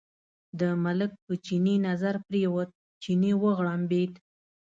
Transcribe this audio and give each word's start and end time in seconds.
د 0.59 0.61
ملک 0.83 1.11
په 1.25 1.33
چیني 1.45 1.75
نظر 1.87 2.15
پرېوت، 2.27 2.69
چیني 3.03 3.31
وغړمبېد. 3.43 4.13